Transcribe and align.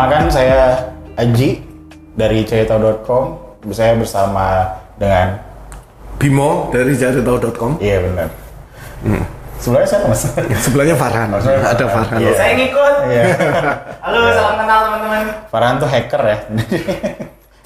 Perkenalkan 0.00 0.32
saya 0.32 0.80
Aji 1.20 1.60
dari 2.16 2.40
cerita.com. 2.48 3.36
Saya 3.68 3.92
bersama 4.00 4.64
dengan 4.96 5.36
Bimo 6.16 6.72
dari 6.72 6.96
jaritau.com. 6.96 7.76
Iya 7.84 8.08
benar. 8.08 8.28
Sebenarnya 9.60 9.88
saya 9.92 10.08
mas. 10.08 10.24
Sebelahnya 10.64 10.96
Farhan. 10.96 11.28
Oh, 11.36 11.40
Ada 11.44 11.84
Farhan. 11.84 12.16
Farhan. 12.16 12.16
Iya. 12.16 12.32
Saya 12.32 12.52
ngikut. 12.56 12.94
Iya. 13.12 13.24
Halo, 14.00 14.18
salam 14.32 14.54
kenal 14.56 14.78
teman-teman. 14.88 15.22
Farhan 15.52 15.74
tuh 15.76 15.88
hacker 15.92 16.22
ya. 16.24 16.38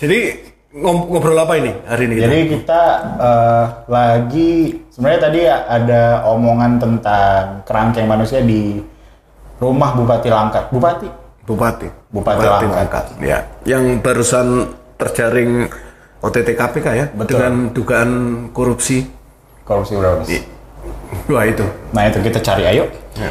Jadi 0.02 0.18
ngob- 0.74 1.06
ngobrol 1.14 1.38
apa 1.38 1.54
ini 1.54 1.70
hari 1.86 2.02
ini? 2.10 2.14
Jadi 2.18 2.38
kita 2.50 2.82
eh, 3.14 3.64
lagi 3.86 4.50
sebenarnya 4.90 5.20
tadi 5.22 5.40
ada 5.46 6.02
omongan 6.34 6.82
tentang 6.82 7.62
kerangkeng 7.62 8.10
manusia 8.10 8.42
di 8.42 8.82
rumah 9.62 9.94
Bupati 9.94 10.26
Langkat. 10.34 10.74
Bupati. 10.74 11.23
Bupati. 11.44 11.88
Bupati 12.08 12.44
Langkat. 12.66 13.04
Ya. 13.20 13.44
Yang 13.64 14.00
barusan 14.00 14.46
terjaring 14.96 15.68
OTT 16.24 16.56
KPK 16.56 16.86
ya 16.96 17.06
Betul. 17.12 17.36
dengan 17.36 17.52
dugaan 17.70 18.10
korupsi. 18.50 19.04
Korupsi 19.64 19.92
berapa? 19.96 20.24
Mas? 20.24 20.28
Wah 21.28 21.44
itu. 21.44 21.64
Nah 21.92 22.08
itu 22.08 22.18
kita 22.20 22.40
cari 22.40 22.64
ayo. 22.64 22.84
Ya. 23.16 23.30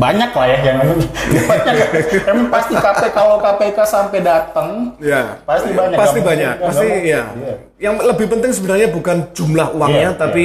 Banyak 0.00 0.32
lah 0.32 0.46
ya 0.48 0.58
yang 0.64 0.78
banyak. 1.50 1.76
Emang 2.24 2.48
pasti 2.48 2.72
KPK 2.72 3.12
kalau 3.12 3.36
KPK 3.36 3.78
sampai 3.84 4.18
datang 4.24 4.96
Ya. 4.96 5.36
Pasti 5.44 5.76
banyak, 5.76 5.98
Pasti 6.00 6.20
banyak. 6.24 6.54
mungkin, 6.56 6.68
Pasti 6.72 6.86
ya. 7.04 7.22
Iya. 7.36 7.54
Yang 7.76 7.94
lebih 8.08 8.26
penting 8.32 8.50
sebenarnya 8.56 8.88
bukan 8.88 9.16
jumlah 9.36 9.68
uangnya, 9.76 10.16
Iya, 10.16 10.16
tapi 10.16 10.44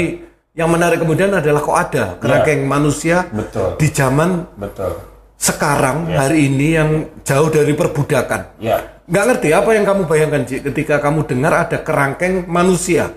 yang 0.52 0.68
menarik 0.68 1.00
kemudian 1.00 1.32
adalah 1.32 1.60
kok 1.60 1.76
ada 1.78 2.04
kerangkeng 2.20 2.64
manusia 2.64 3.28
Betul. 3.32 3.76
di 3.80 3.88
zaman 3.92 4.44
betul. 4.56 5.15
Sekarang 5.36 6.10
Iya. 6.10 6.18
hari 6.18 6.38
ini 6.48 6.68
yang 6.74 6.90
jauh 7.22 7.50
dari 7.50 7.74
perbudakan. 7.74 8.42
Ya. 8.58 8.78
Nggak 9.06 9.24
ngerti 9.30 9.50
apa 9.54 9.70
yang 9.72 9.86
kamu 9.86 10.02
bayangkan 10.06 10.42
Ci, 10.44 10.66
ketika 10.66 10.98
kamu 10.98 11.30
dengar 11.30 11.54
ada 11.54 11.78
kerangkeng 11.78 12.50
manusia. 12.50 13.14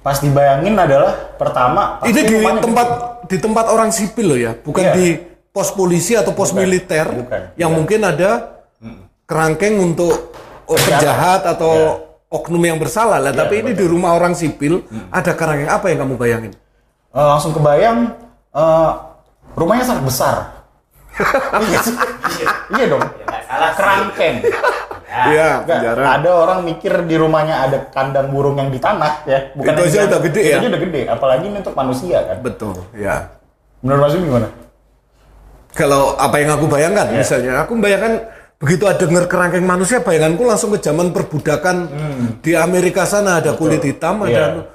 Pas 0.00 0.18
dibayangin 0.18 0.74
adalah 0.74 1.14
pertama 1.38 2.02
Ini 2.02 2.20
di 2.26 2.36
tempat 2.58 2.86
gede. 2.88 3.28
di 3.30 3.36
tempat 3.38 3.64
orang 3.70 3.94
sipil 3.94 4.26
loh 4.26 4.40
ya, 4.40 4.52
bukan 4.56 4.82
Iya. 4.82 4.94
di 4.96 5.06
pos 5.52 5.70
polisi 5.70 6.16
atau 6.16 6.32
pos 6.32 6.50
Bukan, 6.50 6.64
militer 6.64 7.06
bukan, 7.06 7.42
yang 7.54 7.70
bukan. 7.70 7.78
mungkin 7.84 8.00
ada 8.02 8.30
kerangkeng 9.24 9.78
untuk 9.78 10.32
oh, 10.64 10.78
penjahat 10.80 11.46
atau 11.46 12.00
oknum 12.26 12.64
yang 12.64 12.80
bersalah 12.80 13.20
lah. 13.20 13.30
Iya, 13.30 13.44
Tapi 13.44 13.54
ini 13.60 13.70
di 13.72 13.84
rumah 13.84 14.16
orang 14.16 14.32
sipil 14.32 14.80
ada 15.12 15.32
kerangkeng 15.32 15.68
apa 15.68 15.86
yang 15.86 15.98
kamu 16.02 16.14
bayangin? 16.16 16.52
Eh, 17.12 17.26
langsung 17.28 17.52
kebayang 17.52 18.16
eh, 18.50 18.90
rumahnya 19.52 19.84
sangat 19.84 20.04
besar. 20.08 20.36
Iya, 21.62 21.80
iya 22.72 22.84
dong. 22.88 23.02
Ya. 23.02 23.68
Kerangkeng. 23.76 24.36
Iya, 25.12 25.48
Nggak, 25.60 26.08
ada 26.08 26.30
orang 26.32 26.64
mikir 26.64 26.88
di 27.04 27.20
rumahnya 27.20 27.68
ada 27.68 27.78
kandang 27.92 28.32
burung 28.32 28.56
yang 28.56 28.72
di 28.72 28.80
tanah 28.80 29.20
ya. 29.28 29.52
Bukan 29.52 29.72
Itu 29.76 29.82
aja 29.84 29.98
udah 30.08 30.20
gede 30.24 30.40
itu 30.40 30.48
ya. 30.48 30.56
aja 30.56 30.68
udah 30.72 30.80
gede. 30.80 31.00
Apalagi 31.04 31.44
ini 31.52 31.56
untuk 31.60 31.76
manusia 31.76 32.18
kan. 32.24 32.36
Betul, 32.40 32.76
ya. 32.96 33.28
Menurut 33.84 34.00
Mas 34.08 34.14
gimana? 34.16 34.48
Kalau 35.72 36.16
apa 36.16 36.36
yang 36.40 36.56
aku 36.56 36.64
bayangkan, 36.64 37.12
Iya. 37.12 37.18
misalnya 37.20 37.52
aku 37.60 37.76
bayangkan 37.76 38.12
begitu 38.56 38.84
ada 38.88 39.04
dengar 39.04 39.24
kerangkeng 39.28 39.64
manusia, 39.64 40.00
bayanganku 40.00 40.44
langsung 40.44 40.72
ke 40.72 40.80
zaman 40.80 41.12
perbudakan 41.12 41.76
di 42.40 42.56
Amerika 42.56 43.04
sana 43.04 43.40
ada 43.40 43.52
kulit 43.52 43.84
hitam, 43.84 44.24
ada 44.24 44.28
Hmm. 44.28 44.32
Iya. 44.32 44.71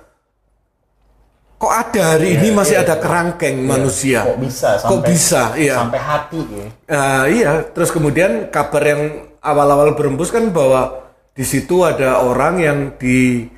Kok 1.57 1.73
ada 1.73 2.01
hari 2.15 2.37
ini 2.37 2.53
Iya, 2.53 2.57
masih 2.57 2.75
iya. 2.77 2.85
ada 2.85 2.95
kerangkeng 3.01 3.57
manusia. 3.65 4.19
Kok 4.29 4.37
bisa 4.37 4.69
sampai 4.77 4.91
Kok 4.93 5.01
bisa, 5.09 5.41
iya. 5.57 5.75
Sampai 5.81 6.01
hati 6.01 6.41
ya. 6.53 6.67
Ah, 6.85 7.23
iya, 7.25 7.51
terus 7.73 7.89
kemudian 7.89 8.53
kabar 8.53 8.83
yang 8.85 9.01
awal-awal 9.41 9.97
berembus 9.97 10.29
kan 10.29 10.53
bahwa 10.53 11.09
di 11.33 11.41
situ 11.41 11.81
ada 11.81 12.21
orang 12.21 12.61
yang 12.61 12.77
di 12.97 13.49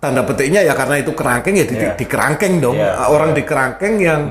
tanda 0.00 0.24
petiknya 0.24 0.64
ya 0.64 0.72
karena 0.72 1.00
itu 1.02 1.12
kerangkeng 1.12 1.56
ya 1.58 1.66
di, 1.68 1.74
Iya. 1.76 1.92
di 2.00 2.04
kerangkeng 2.08 2.54
dong. 2.64 2.80
Iya, 2.80 3.12
orang 3.12 3.30
iya. 3.32 3.36
di 3.36 3.42
kerangkeng 3.44 3.94
yang 4.00 4.22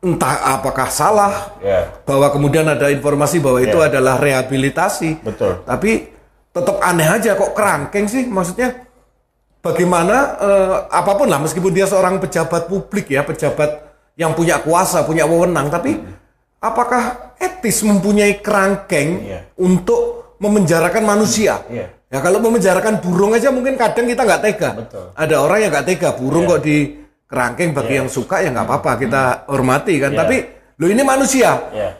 entah 0.00 0.56
apakah 0.56 0.88
salah 0.88 1.54
Ya. 1.60 1.86
bahwa 2.08 2.32
kemudian 2.32 2.64
ada 2.64 2.88
informasi 2.88 3.36
bahwa 3.38 3.60
itu 3.60 3.78
Iya. 3.78 3.92
adalah 3.94 4.16
rehabilitasi. 4.18 5.20
Betul. 5.22 5.60
Tapi 5.62 6.08
tetap 6.50 6.82
aneh 6.82 7.06
aja 7.06 7.38
kok 7.38 7.54
kerangkeng 7.54 8.10
sih 8.10 8.26
maksudnya 8.26 8.89
bagaimana 9.60 10.16
eh, 10.40 10.76
apa 10.90 11.12
pun 11.16 11.28
lah 11.28 11.40
meskipun 11.40 11.72
dia 11.72 11.84
seorang 11.88 12.20
pejabat 12.20 12.66
publik 12.66 13.12
ya, 13.12 13.22
pejabat 13.24 13.92
yang 14.16 14.36
punya 14.36 14.60
kuasa, 14.60 15.04
punya 15.04 15.24
wewenang, 15.24 15.72
tapi 15.72 15.96
apakah 16.60 17.32
etis 17.40 17.80
mempunyai 17.80 18.40
kerangkeng 18.44 19.24
Iya. 19.24 19.40
untuk 19.56 20.36
memenjarakan 20.40 21.04
manusia? 21.04 21.64
Iya. 21.72 21.88
Ya 22.10 22.18
kalau 22.18 22.42
memenjarakan 22.42 22.98
burung 22.98 23.38
aja 23.38 23.54
mungkin 23.54 23.78
kadang 23.78 24.10
kita 24.10 24.26
nggak 24.26 24.42
tega. 24.42 24.70
Betul. 24.74 25.04
Ada 25.14 25.34
orang 25.40 25.58
yang 25.62 25.70
nggak 25.70 25.86
tega, 25.86 26.08
burung 26.18 26.44
Iya. 26.44 26.52
kok 26.52 26.60
di 26.66 26.76
kerangkeng 27.30 27.70
bagi 27.70 27.94
yang 28.02 28.08
suka 28.10 28.42
ya 28.42 28.50
nggak 28.50 28.66
apa-apa 28.66 28.92
kita 28.98 29.22
hormati 29.46 29.94
kan. 30.02 30.10
Iya. 30.12 30.18
Tapi 30.20 30.36
lo 30.80 30.86
ini 30.90 31.02
manusia, 31.06 31.50
Ya. 31.70 31.96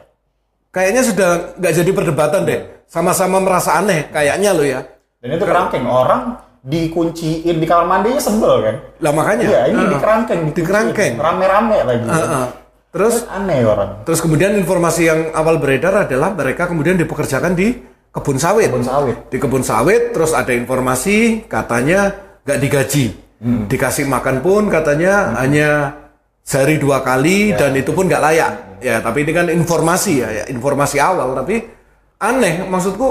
kayaknya 0.75 1.03
sudah 1.07 1.29
nggak 1.57 1.73
jadi 1.73 1.91
perdebatan 1.95 2.43
deh. 2.45 2.61
Sama-sama 2.91 3.39
merasa 3.39 3.79
aneh 3.79 4.11
kayaknya 4.11 4.51
lo 4.51 4.67
ya. 4.67 4.83
Dan 5.23 5.39
itu 5.39 5.45
kerangkeng 5.47 5.87
orang 5.87 6.43
dikunciin 6.61 7.57
di 7.57 7.67
kamar 7.67 7.87
mandinya 7.89 8.21
sebel 8.21 8.55
kan? 8.61 8.77
Lah 9.01 9.13
makanya. 9.13 9.45
Iya, 9.49 9.61
ini 9.73 9.81
Heeh. 9.81 9.91
di 9.91 9.97
kerangkeng, 9.97 10.41
Di 10.53 10.63
kerangkeng. 10.63 11.13
Rame-rame 11.17 11.77
lagi. 11.85 12.05
Heeh. 12.05 12.47
Terus 12.91 13.23
aneh 13.31 13.63
orang. 13.63 14.03
terus 14.03 14.19
kemudian 14.19 14.51
informasi 14.59 15.07
yang 15.07 15.21
awal 15.31 15.63
beredar 15.63 16.11
adalah 16.11 16.35
mereka 16.35 16.67
kemudian 16.67 16.99
dipekerjakan 16.99 17.55
di 17.55 17.79
kebun 18.11 18.35
sawit. 18.35 18.67
Kebun 18.67 18.83
sawit. 18.83 19.17
Di 19.31 19.39
kebun 19.39 19.63
sawit 19.63 20.11
terus 20.11 20.35
ada 20.35 20.51
informasi 20.51 21.47
katanya 21.47 22.11
nggak 22.43 22.59
digaji. 22.59 23.07
Hmm. 23.39 23.71
Dikasih 23.71 24.11
makan 24.11 24.43
pun 24.43 24.67
katanya 24.67 25.39
hanya 25.39 25.95
sehari 26.43 26.83
dua 26.83 27.01
kali 27.01 27.55
Ya. 27.55 27.63
dan 27.63 27.79
itu 27.79 27.95
pun 27.95 28.11
nggak 28.11 28.21
layak. 28.27 28.53
Ya, 28.83 28.99
tapi 28.99 29.23
ini 29.23 29.33
kan 29.37 29.47
informasi 29.47 30.13
ya, 30.25 30.29
ya, 30.33 30.45
informasi 30.51 30.97
awal 30.99 31.37
tapi 31.37 31.63
aneh 32.19 32.65
maksudku 32.67 33.09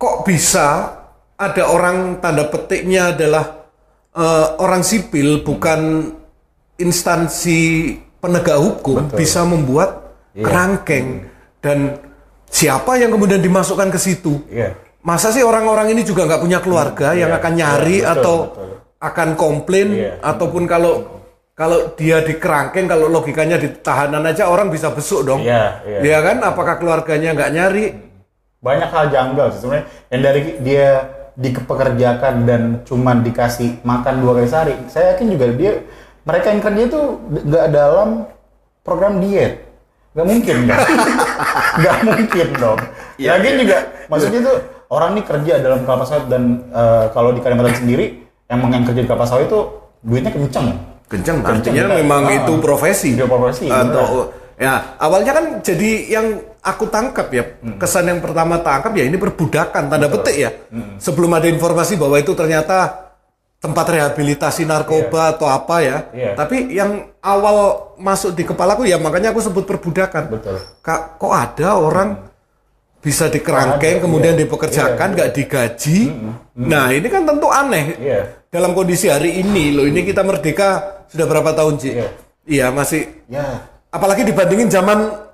kok 0.00 0.16
bisa 0.24 0.96
ada 1.42 1.62
orang 1.66 2.22
tanda 2.22 2.46
petiknya 2.46 3.10
adalah 3.10 3.66
eh, 4.14 4.46
orang 4.62 4.86
sipil 4.86 5.42
bukan 5.42 6.12
instansi 6.78 7.60
penegak 8.22 8.58
hukum 8.62 9.10
Betul. 9.10 9.18
bisa 9.18 9.42
membuat 9.42 9.90
Iya. 10.32 10.48
kerangkeng 10.48 11.08
dan 11.60 12.00
siapa 12.48 12.96
yang 12.96 13.12
kemudian 13.12 13.44
dimasukkan 13.44 13.92
ke 13.92 14.00
situ? 14.00 14.40
Iya. 14.48 14.72
Masa 15.04 15.28
sih 15.28 15.44
orang-orang 15.44 15.92
ini 15.92 16.08
juga 16.08 16.24
nggak 16.24 16.40
punya 16.40 16.58
keluarga 16.64 17.12
yang 17.12 17.28
Iya, 17.28 17.36
akan 17.42 17.52
iya, 17.52 17.60
nyari 17.60 17.98
betul, 18.00 18.12
atau 18.16 18.36
betul. 18.48 18.70
akan 19.02 19.28
komplain 19.36 19.88
Iya. 19.92 20.12
ataupun 20.24 20.64
kalau 20.64 20.92
kalau 21.52 21.92
dia 22.00 22.24
di 22.24 22.40
kerangkeng 22.40 22.88
kalau 22.88 23.12
logikanya 23.12 23.60
di 23.60 23.68
tahanan 23.84 24.24
aja 24.24 24.48
orang 24.48 24.72
bisa 24.72 24.88
besuk 24.88 25.20
dong. 25.28 25.44
Iya, 25.44 25.84
iya. 25.84 25.98
Ya 26.00 26.18
kan? 26.24 26.40
Apakah 26.40 26.80
keluarganya 26.80 27.36
nggak 27.36 27.52
nyari? 27.52 27.84
Banyak 28.64 28.88
hal 28.88 29.04
janggal 29.12 29.46
sih 29.52 29.60
sebenarnya. 29.60 29.86
Yang 30.08 30.20
dari 30.24 30.40
dia 30.64 30.88
dipekerjakan 31.34 32.34
dan 32.44 32.62
cuman 32.84 33.24
dikasih 33.24 33.80
makan 33.82 34.14
dua 34.20 34.32
kali 34.40 34.48
sehari. 34.48 34.74
Saya 34.92 35.16
yakin 35.16 35.26
juga 35.32 35.46
dia 35.52 35.72
mereka 36.22 36.46
yang 36.52 36.62
kerja 36.62 36.82
itu 36.86 37.00
nggak 37.48 37.66
dalam 37.72 38.08
program 38.84 39.18
diet. 39.18 39.64
Nggak 40.12 40.26
mungkin 40.28 40.56
kan? 40.68 40.78
nggak 41.80 41.96
mungkin 42.04 42.46
dong. 42.60 42.78
Iya, 43.16 43.30
Lagian 43.40 43.56
juga 43.64 43.76
maksudnya 44.12 44.40
tuh 44.44 44.56
orang 44.92 45.16
ini 45.16 45.22
kerja 45.24 45.54
dalam 45.64 45.80
kelapa 45.88 46.04
sawit 46.04 46.26
dan 46.28 46.68
eh, 46.68 47.04
kalau 47.16 47.32
di 47.32 47.40
Kalimantan 47.40 47.80
sendiri 47.80 48.20
emang 48.46 48.70
yang 48.76 48.84
kerja 48.84 49.00
di 49.00 49.08
kelapa 49.08 49.24
sawit 49.24 49.48
itu 49.48 49.60
duitnya 50.04 50.32
kenceng. 50.36 50.68
Kenceng, 51.08 51.44
artinya 51.44 51.92
memang 51.96 52.24
Ah. 52.24 52.36
itu 52.40 52.52
profesi. 52.60 53.12
Itu 53.12 53.28
profesi, 53.28 53.68
Atau 53.68 54.32
ya 54.56 54.96
awalnya 55.00 55.32
kan 55.32 55.44
jadi 55.64 55.90
yang 56.08 56.26
aku 56.62 56.86
tangkap 56.86 57.26
ya 57.34 57.44
kesan 57.76 58.06
yang 58.06 58.22
pertama 58.22 58.62
tangkap 58.62 58.94
ya 58.94 59.04
ini 59.04 59.18
perbudakan 59.18 59.90
tanda 59.90 60.06
petik 60.06 60.36
ya. 60.38 60.50
Sebelum 61.02 61.34
ada 61.34 61.50
informasi 61.50 61.98
bahwa 61.98 62.16
itu 62.16 62.32
ternyata 62.32 63.10
tempat 63.62 63.86
rehabilitasi 63.94 64.66
narkoba 64.66 65.38
atau 65.38 65.46
apa 65.46 65.76
ya. 65.82 65.96
Iya. 66.10 66.30
Tapi 66.34 66.74
yang 66.74 67.14
awal 67.22 67.90
masuk 67.98 68.34
di 68.34 68.42
kepalaku 68.42 68.86
ya 68.86 68.98
makanya 68.98 69.30
aku 69.30 69.38
sebut 69.38 69.62
perbudakan. 69.62 70.34
Betul. 70.34 70.58
Kak, 70.82 71.18
kok 71.22 71.30
ada 71.30 71.78
orang 71.78 72.30
bisa 73.02 73.26
dikerangkeng 73.30 73.98
Ada, 73.98 74.02
kemudian 74.02 74.34
iya. 74.34 74.40
dipekerjakan 74.46 75.08
Iya, 75.10 75.14
nggak 75.14 75.30
digaji. 75.34 75.98
Nah 76.58 76.90
ini 76.90 77.06
kan 77.06 77.22
tentu 77.22 77.50
aneh. 77.50 77.84
Iya. 78.02 78.22
Dalam 78.50 78.74
kondisi 78.74 79.06
hari 79.06 79.38
ini 79.38 79.74
loh 79.74 79.86
ini 79.86 80.02
kita 80.02 80.26
merdeka 80.26 81.02
sudah 81.06 81.26
berapa 81.30 81.54
tahun 81.54 81.74
Ci? 81.78 81.90
Iya. 81.94 82.08
Iya 82.42 82.66
masih. 82.74 83.06
Ya. 83.30 83.70
Apalagi 83.94 84.26
dibandingin 84.26 84.66
zaman 84.66 85.30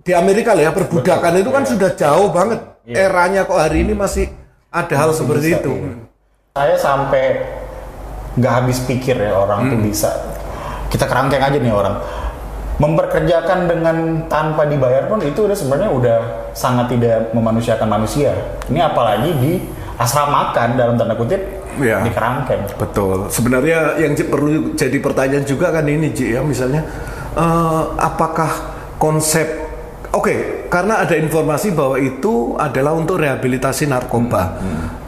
di 0.00 0.12
Amerika 0.16 0.56
lah 0.56 0.66
ya 0.66 0.72
perbudakan 0.72 1.32
itu 1.38 1.50
kan 1.52 1.62
sudah 1.68 1.90
jauh 1.92 2.32
banget. 2.32 2.60
Iya. 2.82 3.06
Eranya 3.12 3.46
kok 3.46 3.60
hari 3.60 3.86
ini 3.86 3.94
masih 3.94 4.26
ada 4.72 4.94
hal 4.96 5.10
seperti 5.12 5.54
bisa, 5.54 5.58
itu. 5.62 5.72
iya. 5.76 5.92
Saya 6.52 6.76
sampai 6.76 7.24
nggak 8.36 8.52
habis 8.52 8.78
pikir 8.82 9.20
ya 9.20 9.36
orang 9.36 9.68
tuh 9.68 9.78
bisa. 9.78 10.10
Kita 10.88 11.04
kerangkeng 11.04 11.42
aja 11.42 11.58
nih 11.58 11.72
orang. 11.72 11.96
memperkerjakan 12.72 13.70
dengan 13.70 13.96
tanpa 14.26 14.66
dibayar 14.66 15.06
pun 15.06 15.22
itu 15.22 15.46
udah 15.46 15.54
sebenarnya 15.54 15.90
udah 15.92 16.18
sangat 16.50 16.90
tidak 16.90 17.30
memanusiakan 17.30 17.86
manusia. 17.86 18.34
Ini 18.66 18.90
apalagi 18.90 19.30
di 19.38 19.52
asramakan 20.00 20.74
dalam 20.74 20.98
tanda 20.98 21.14
kutip 21.14 21.38
Iya. 21.78 22.02
di 22.02 22.10
kerangkeng. 22.10 22.74
Betul. 22.74 23.30
Sebenarnya 23.30 24.02
yang 24.02 24.18
perlu 24.18 24.74
jadi 24.74 24.98
pertanyaan 24.98 25.46
juga 25.46 25.70
kan 25.70 25.86
ini 25.86 26.10
Ji 26.10 26.34
ya 26.34 26.42
misalnya 26.42 26.82
eh, 27.38 27.82
apakah 28.02 28.50
konsep 28.98 29.61
oke 30.12 30.34
karena 30.68 31.02
ada 31.02 31.16
informasi 31.16 31.72
bahwa 31.72 31.96
itu 31.96 32.54
adalah 32.56 32.92
untuk 32.92 33.20
rehabilitasi 33.20 33.88
narkoba. 33.88 34.60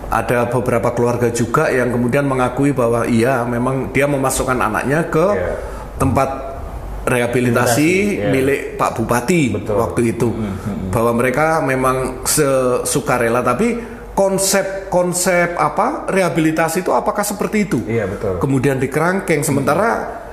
Ada 0.05 0.47
beberapa 0.47 0.95
keluarga 0.95 1.27
juga 1.29 1.73
yang 1.73 1.91
kemudian 1.91 2.23
mengakui 2.23 2.71
bahwa 2.71 3.03
iya 3.05 3.43
memang 3.43 3.91
dia 3.91 4.07
memasukkan 4.07 4.55
anaknya 4.55 5.09
ke 5.11 5.27
Iya. 5.35 5.55
tempat 5.99 6.29
rehabilitasi 7.05 7.91
iya. 8.21 8.29
milik 8.31 8.81
Pak 8.81 8.97
Bupati 8.97 9.43
Betul. 9.59 9.75
waktu 9.77 10.01
itu 10.15 10.29
bahwa 10.89 11.13
mereka 11.19 11.61
memang 11.61 12.25
sesukarela 12.25 13.43
tapi 13.43 13.77
konsep-konsep 14.15 15.59
apa 15.59 16.07
rehabilitasi 16.07 16.87
itu 16.87 16.95
apakah 16.95 17.27
seperti 17.27 17.67
itu 17.67 17.79
Iya, 17.85 18.07
betul. 18.07 18.39
kemudian 18.39 18.79
di 18.79 18.87
kerangkeng 18.87 19.43
sementara 19.43 19.89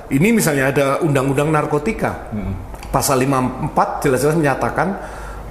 ini 0.08 0.30
misalnya 0.30 0.70
ada 0.70 0.86
undang-undang 1.02 1.50
narkotika 1.50 2.30
pasal 2.92 3.24
54 3.24 4.04
jelas-jelas 4.04 4.36
menyatakan 4.36 4.88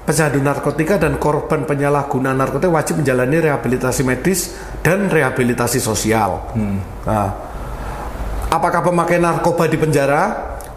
pecandu 0.05 0.39
narkotika 0.41 1.01
dan 1.01 1.17
korban 1.17 1.65
penyalahgunaan 1.65 2.37
narkotika 2.37 2.69
wajib 2.69 3.01
menjalani 3.01 3.37
rehabilitasi 3.41 4.01
medis 4.05 4.53
dan 4.85 5.09
rehabilitasi 5.09 5.81
sosial 5.81 6.53
nah, 7.05 7.29
apakah 8.47 8.85
pemakai 8.85 9.17
narkoba 9.17 9.65
di 9.65 9.77
penjara 9.77 10.21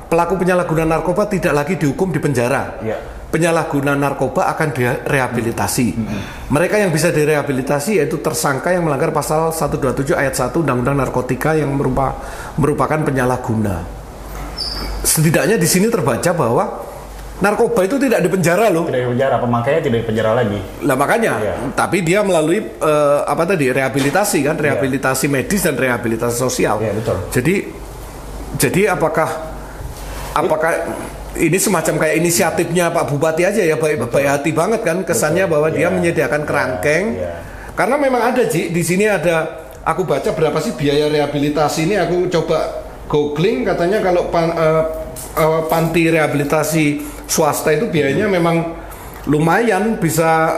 pelaku 0.08 0.40
penyalahgunaan 0.40 0.88
narkoba 0.88 1.28
tidak 1.28 1.52
lagi 1.52 1.74
dihukum 1.76 2.12
di 2.12 2.20
penjara 2.20 2.80
Iya. 2.80 2.96
penyalahgunaan 3.34 3.98
narkoba 3.98 4.46
akan 4.54 4.70
direhabilitasi. 4.70 5.86
Mereka 6.54 6.78
yang 6.78 6.94
bisa 6.94 7.10
direhabilitasi 7.10 7.98
yaitu 7.98 8.22
tersangka 8.22 8.70
yang 8.70 8.86
melanggar 8.86 9.10
pasal 9.10 9.50
127 9.50 10.14
ayat 10.14 10.38
1 10.38 10.54
Undang-Undang 10.62 11.02
Narkotika 11.02 11.58
yang 11.58 11.74
merupa, 11.74 12.14
merupakan 12.54 12.94
penyalahguna. 13.02 14.03
Setidaknya 15.04 15.60
di 15.60 15.68
sini 15.68 15.92
terbaca 15.92 16.32
bahwa 16.32 16.80
narkoba 17.34 17.84
itu 17.84 18.00
tidak 18.00 18.24
di 18.24 18.28
penjara 18.32 18.72
loh. 18.72 18.88
Tidak 18.88 19.04
di 19.04 19.08
penjara, 19.12 19.36
pemakainya 19.36 19.80
tidak 19.84 19.98
di 20.00 20.06
penjara 20.08 20.30
lagi. 20.32 20.58
Lah 20.80 20.96
makanya, 20.96 21.32
Iya. 21.38 21.54
tapi 21.76 22.00
dia 22.00 22.24
melalui 22.24 22.64
eh, 22.64 23.18
apa 23.22 23.44
tadi 23.44 23.68
rehabilitasi 23.68 24.38
kan, 24.42 24.56
rehabilitasi 24.56 25.28
medis 25.28 25.60
dan 25.60 25.76
rehabilitasi 25.76 26.34
sosial. 26.34 26.80
Iya, 26.80 26.96
betul. 26.96 27.16
Jadi, 27.28 27.54
jadi 28.56 28.96
apakah 28.96 29.28
apakah 30.32 30.72
ini 31.34 31.58
semacam 31.58 31.98
kayak 31.98 32.14
inisiatifnya 32.22 32.94
Pak 32.94 33.10
Bupati 33.10 33.42
aja 33.42 33.62
ya 33.62 33.74
baik 33.74 34.06
baik 34.06 34.28
hati 34.30 34.50
banget 34.54 34.80
kan 34.86 35.02
kesannya 35.02 35.44
bahwa 35.44 35.68
dia 35.68 35.90
Iya. 35.90 35.94
menyediakan 35.94 36.42
kerangkeng. 36.46 37.04
Iya. 37.18 37.30
Karena 37.74 37.98
memang 37.98 38.22
ada 38.22 38.46
Ji, 38.46 38.70
di 38.70 38.82
sini 38.86 39.04
ada 39.10 39.66
aku 39.82 40.06
baca 40.06 40.30
berapa 40.30 40.54
sih 40.62 40.78
biaya 40.78 41.10
rehabilitasi 41.10 41.90
ini 41.90 41.98
aku 41.98 42.30
coba 42.30 42.83
googling 43.06 43.62
katanya 43.62 44.00
kalau 44.00 44.28
pan- 44.28 44.54
eh, 44.54 44.84
eh, 45.36 45.60
panti 45.68 46.08
rehabilitasi 46.08 46.84
swasta 47.24 47.72
itu 47.72 47.88
biayanya 47.88 48.28
memang 48.28 48.56
lumayan 49.26 49.96
bisa 49.96 50.52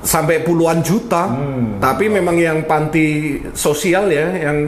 sampai 0.00 0.40
puluhan 0.40 0.80
juta. 0.80 1.28
Tapi 1.76 2.08
memang 2.08 2.36
yang 2.36 2.64
panti 2.64 3.36
sosial 3.52 4.08
ya 4.08 4.32
yang 4.32 4.58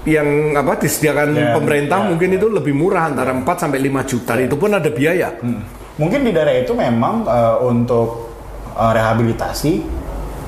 yang 0.00 0.56
apa 0.56 0.80
disediakan 0.80 1.36
Ya, 1.36 1.52
pemerintah 1.52 2.00
ya. 2.00 2.06
mungkin 2.08 2.32
itu 2.32 2.48
lebih 2.48 2.72
murah 2.72 3.12
antara 3.12 3.36
4 3.36 3.44
sampai 3.58 3.78
5 3.78 4.00
juta. 4.02 4.32
Itu 4.40 4.56
pun 4.56 4.72
ada 4.72 4.88
biaya. 4.88 5.36
Mungkin 6.00 6.24
di 6.24 6.32
daerah 6.32 6.56
itu 6.56 6.72
memang 6.72 7.26
eh, 7.26 7.56
untuk 7.60 8.32
eh, 8.72 8.92
rehabilitasi 8.96 9.72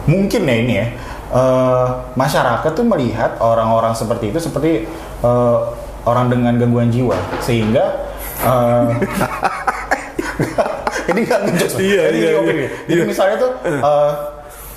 mungkin 0.03 0.43
ya 0.43 0.57
ini 0.57 0.75
ya 0.75 0.87
eh, 1.31 1.87
masyarakat 2.17 2.71
tuh 2.73 2.83
melihat 2.83 3.39
orang-orang 3.39 3.93
seperti 3.93 4.33
itu 4.33 4.39
seperti 4.41 4.89
eh, 5.23 5.59
orang 6.03 6.27
dengan 6.29 6.53
gangguan 6.59 6.91
jiwa 6.91 7.17
sehingga 7.41 7.85
eh, 8.43 8.85
ini 11.11 11.23
kan 11.27 11.41
ngejokes. 11.47 11.79
Iya, 11.79 12.03
Ini 12.11 12.19
iya, 12.19 12.31
iya. 12.31 12.41
nih. 12.43 12.69
Jadi 12.91 13.01
misalnya 13.07 13.37
tuh 13.39 13.51
eh, 13.67 14.11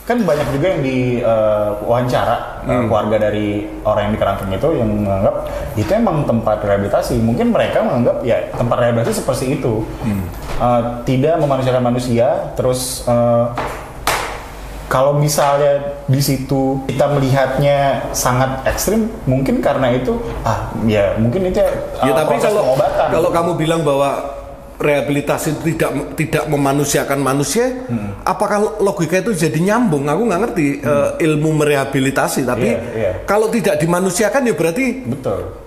kan 0.06 0.18
banyak 0.22 0.48
juga 0.54 0.68
yang 0.78 0.82
di 0.86 0.98
eh, 1.22 1.70
wawancara 1.82 2.38
Hmm. 2.66 2.90
keluarga 2.90 3.30
dari 3.30 3.70
orang 3.86 4.10
yang 4.10 4.14
di 4.18 4.58
itu 4.58 4.70
yang 4.74 4.90
menganggap 4.90 5.36
itu 5.78 5.92
emang 5.94 6.26
tempat 6.26 6.66
rehabilitasi. 6.66 7.22
Mungkin 7.22 7.54
mereka 7.54 7.86
menganggap 7.86 8.26
ya 8.26 8.42
tempat 8.58 8.78
rehabilitasi 8.82 9.22
seperti 9.22 9.46
itu. 9.62 9.86
Hmm. 10.02 10.26
Eh, 10.62 10.82
tidak 11.06 11.38
memanusiakan 11.38 11.84
manusia, 11.86 12.50
terus 12.58 13.06
eh, 13.06 13.46
kalau 14.96 15.12
misalnya 15.12 16.00
di 16.08 16.24
situ 16.24 16.80
kita 16.88 17.12
melihatnya 17.12 18.08
sangat 18.16 18.64
ekstrim, 18.64 19.12
mungkin 19.28 19.60
karena 19.60 19.92
itu 19.92 20.16
ah 20.48 20.72
ya 20.88 21.20
mungkin 21.20 21.52
itu 21.52 21.60
Ya 21.60 21.76
eh, 22.00 22.16
tapi 22.16 22.40
kalau 22.40 22.64
pengobatan. 22.64 23.08
kalau 23.12 23.30
kamu 23.36 23.52
bilang 23.60 23.84
bahwa 23.84 24.40
rehabilitasi 24.80 25.60
tidak 25.68 25.92
tidak 26.16 26.44
memanusiakan 26.48 27.20
manusia, 27.20 27.76
Hmm. 27.92 28.16
apakah 28.24 28.80
logika 28.80 29.20
itu 29.20 29.36
jadi 29.36 29.60
nyambung? 29.60 30.08
Aku 30.08 30.32
nggak 30.32 30.42
ngerti 30.48 30.80
eh, 30.80 31.10
ilmu 31.28 31.60
merehabilitasi, 31.60 32.48
tapi 32.48 32.72
Iya, 32.72 32.80
iya. 32.96 33.12
kalau 33.28 33.52
tidak 33.52 33.76
dimanusiakan 33.76 34.48
ya 34.48 34.56
berarti 34.56 35.04
betul. 35.04 35.60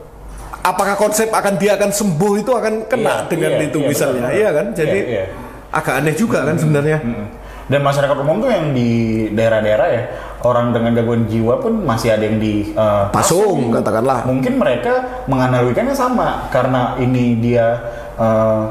apakah 0.59 0.97
konsep 0.97 1.29
akan 1.29 1.55
dia 1.57 1.77
akan 1.77 1.93
sembuh 1.93 2.33
itu 2.41 2.53
akan 2.53 2.89
kena 2.89 3.25
Iya, 3.25 3.29
dengan 3.29 3.53
iya, 3.57 3.67
itu 3.69 3.79
iya, 3.81 3.89
misalnya, 3.89 4.25
betul, 4.25 4.41
iya 4.41 4.49
kan? 4.53 4.67
Jadi 4.73 4.99
Iya, 5.05 5.13
iya. 5.21 5.25
agak 5.69 5.95
aneh 6.01 6.15
juga 6.17 6.39
kan 6.49 6.57
sebenarnya. 6.57 7.01
Mm. 7.05 7.27
Dan 7.69 7.85
masyarakat 7.85 8.17
umum 8.25 8.41
tuh 8.41 8.49
yang 8.49 8.73
di 8.73 8.91
daerah-daerah 9.37 9.89
ya 9.93 10.03
orang 10.41 10.73
dengan 10.73 10.97
gangguan 10.97 11.29
jiwa 11.29 11.61
pun 11.61 11.85
masih 11.85 12.17
ada 12.17 12.25
yang 12.25 12.41
di 12.41 12.73
eh, 12.73 13.05
Pasung, 13.13 13.69
katakanlah. 13.69 14.25
Mungkin 14.25 14.57
mereka 14.57 15.25
menganalogikannya 15.29 15.93
sama 15.93 16.49
karena 16.49 16.97
ini 16.97 17.37
dia 17.37 17.77
eh, 18.17 18.63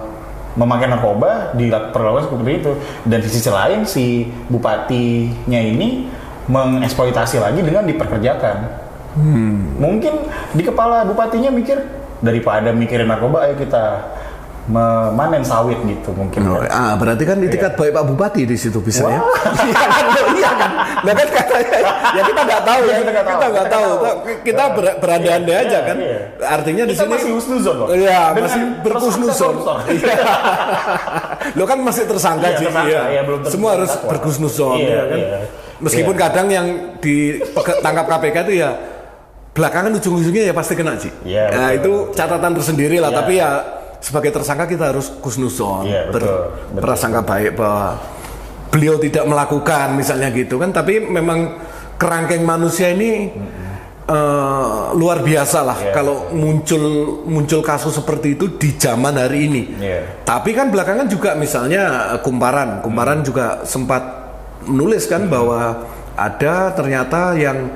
memakai 0.58 0.90
narkoba 0.90 1.54
diperlakukan 1.54 2.26
seperti 2.26 2.52
itu. 2.58 2.72
Dan 3.06 3.20
di 3.22 3.30
sisi 3.30 3.50
lain 3.54 3.86
si 3.86 4.26
bupatinya 4.50 5.62
ini 5.62 6.10
mengeksploitasi 6.50 7.38
lagi 7.38 7.62
dengan 7.62 7.86
diperkerjakan. 7.86 8.58
Hmm. 9.14 9.78
Mungkin 9.78 10.14
di 10.58 10.64
kepala 10.66 11.06
bupatinya 11.06 11.54
mikir 11.54 11.78
daripada 12.18 12.74
mikirin 12.74 13.06
narkoba 13.06 13.46
ayo 13.46 13.54
kita 13.62 14.17
memanen 14.68 15.40
sawit 15.42 15.80
gitu 15.82 16.12
mungkin. 16.12 16.44
Oh, 16.46 16.60
kan. 16.60 16.68
ah, 16.70 16.94
berarti 16.94 17.24
kan 17.24 17.40
itikat 17.40 17.74
baik 17.74 17.90
Pak 17.90 18.04
Bupati 18.06 18.44
di 18.44 18.54
situ 18.54 18.78
bisa 18.78 19.08
ya. 19.08 19.24
Iya 19.64 19.80
kan, 19.82 20.06
iya 20.34 20.52
kan. 20.54 20.72
Nah 21.00 21.14
kan 21.14 21.28
katanya, 21.30 21.80
ya 22.10 22.22
kita 22.22 22.42
nggak 22.44 22.62
tahu 22.62 22.80
Iya, 22.80 22.92
ya, 22.92 22.98
kita 22.98 23.12
nggak 23.12 23.26
tahu, 23.26 23.32
kita 23.34 23.48
nggak 23.48 23.64
kita 23.64 23.72
tahu. 23.72 23.88
nggak 23.88 24.04
tahu. 24.04 24.34
Kita 24.44 24.64
ber- 24.70 24.98
berandai-andai 24.98 25.50
Iya, 25.50 25.62
aja 25.62 25.72
iya, 25.74 25.80
kan. 25.82 25.96
iya. 25.98 26.18
Artinya 26.46 26.84
di 26.84 26.92
Kita 26.92 27.02
sini 27.02 27.14
masih 27.14 27.32
husnuzon 27.34 27.76
loh. 27.80 27.88
Iya, 27.90 28.20
masih 28.36 28.62
berkusnuzon. 28.82 29.54
koruptor. 29.56 29.78
Iya. 29.88 30.16
Lo 31.54 31.64
kan 31.64 31.80
masih 31.80 32.04
tersangka 32.06 32.48
Iya, 32.50 32.70
Iya. 32.84 33.02
iya, 33.10 33.22
belum 33.24 33.40
Semua 33.46 33.72
harus 33.74 33.90
terdakwa. 33.90 34.10
berkusnuzon 34.12 34.78
Iya, 34.78 34.90
ya 34.90 35.04
kan. 35.06 35.18
iya. 35.18 35.40
Meskipun 35.78 36.12
Iya. 36.12 36.22
kadang 36.22 36.48
yang 36.50 36.68
ditangkap 37.00 38.06
KPK 38.06 38.38
itu 38.44 38.54
ya 38.58 38.70
belakangan 39.54 39.90
ujung-ujungnya 39.92 40.44
ya 40.44 40.54
pasti 40.54 40.74
kena 40.74 40.94
sih. 40.96 41.10
Iya, 41.24 41.46
nah, 41.50 41.70
itu 41.72 41.92
catatan 42.12 42.52
tersendiri 42.52 42.98
lah. 42.98 43.10
Iya. 43.10 43.18
Tapi 43.18 43.34
ya 43.34 43.50
sebagai 44.00 44.30
tersangka 44.30 44.66
kita 44.66 44.92
harus 44.92 45.10
kusnuzon, 45.18 45.86
Iya, 45.86 46.10
ber- 46.10 46.22
betul, 46.22 46.40
betul. 46.72 46.82
prasangka 46.82 47.22
baik 47.22 47.52
bahwa 47.54 47.98
beliau 48.68 48.96
tidak 48.98 49.24
melakukan 49.24 49.94
misalnya 49.94 50.30
gitu 50.30 50.58
kan. 50.58 50.70
Tapi 50.70 51.02
memang 51.02 51.58
kerangkeng 51.96 52.42
manusia 52.42 52.90
ini 52.90 53.32
eh, 54.08 54.76
luar 54.96 55.20
biasa 55.20 55.60
lah 55.62 55.80
Iya. 55.82 55.92
kalau 55.92 56.32
muncul 56.32 56.84
muncul 57.28 57.60
kasus 57.60 57.92
seperti 57.92 58.40
itu 58.40 58.56
di 58.56 58.72
zaman 58.74 59.12
hari 59.14 59.52
ini. 59.52 59.64
Iya. 59.76 60.24
Tapi 60.24 60.56
kan 60.56 60.72
belakangan 60.72 61.08
juga 61.08 61.36
misalnya 61.36 62.16
Kumparan, 62.24 62.80
Kumparan 62.80 63.20
Hmm. 63.20 63.28
juga 63.28 63.46
sempat 63.64 64.00
menulis 64.64 65.06
kan 65.06 65.28
bahwa 65.28 65.84
ada 66.16 66.72
ternyata 66.72 67.36
yang 67.36 67.68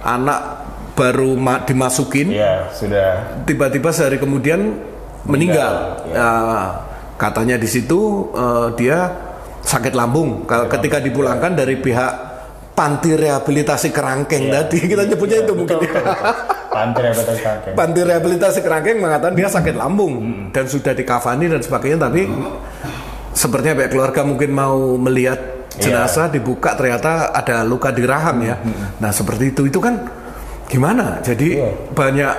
anak 0.00 0.62
baru 0.94 1.34
ma- 1.34 1.58
dimasukin 1.60 2.30
Iya, 2.30 2.70
sudah 2.70 3.42
tiba-tiba 3.42 3.90
sehari 3.90 4.16
kemudian 4.16 4.78
meninggal. 5.26 5.72
Meninggal, 6.06 6.14
ya. 6.14 6.22
Ah, 6.22 6.66
katanya 7.16 7.56
di 7.56 7.68
situ 7.68 8.30
eh, 8.32 8.68
dia 8.76 8.98
sakit 9.60 9.92
lambung. 9.92 10.48
Kalau 10.48 10.66
ketika 10.66 10.98
dipulangkan 10.98 11.52
dari 11.52 11.76
pihak 11.76 12.12
panti 12.72 13.12
rehabilitasi 13.12 13.92
kerangkeng 13.92 14.48
Iya. 14.48 14.64
tadi 14.64 14.76
kita 14.88 15.04
nyebutnya 15.04 15.44
itu 15.44 15.52
mungkin. 15.52 15.76
betul, 15.76 16.00
ya. 16.00 16.00
betul, 16.00 16.16
betul. 16.16 16.34
Pantai 16.70 17.00
rehabilitasi 17.04 17.40
kerangkeng. 17.42 17.74
Panti 17.76 18.00
rehabilitasi 18.00 18.58
kerangkeng 18.64 18.96
mengatakan 18.98 19.34
dia 19.36 19.48
sakit 19.52 19.74
lambung 19.76 20.14
dan 20.48 20.64
sudah 20.64 20.96
dikafani 20.96 21.50
dan 21.50 21.60
sebagainya 21.60 22.08
tapi 22.08 22.24
sepertinya 23.36 23.84
pihak 23.84 23.90
keluarga 23.92 24.20
mungkin 24.24 24.50
mau 24.50 24.96
melihat 24.96 25.38
jenazah 25.76 26.28
dibuka 26.28 26.72
ternyata 26.72 27.30
ada 27.30 27.62
luka 27.62 27.92
di 27.92 28.02
rahang 28.02 28.38
ya. 28.42 28.56
Nah, 28.96 29.12
seperti 29.12 29.52
itu 29.52 29.68
itu 29.68 29.76
kan 29.76 30.00
gimana? 30.66 31.20
Jadi 31.20 31.60
Iya. 31.60 31.68
banyak 31.92 32.32